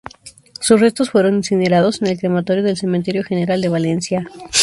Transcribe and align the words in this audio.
Sus 0.59 0.79
restos 0.81 1.11
fueron 1.11 1.35
incinerados 1.35 2.01
en 2.01 2.07
el 2.07 2.17
Crematorio 2.17 2.63
del 2.63 2.75
Cementerio 2.75 3.23
General 3.23 3.61
de 3.61 3.69
Valencia. 3.69 4.27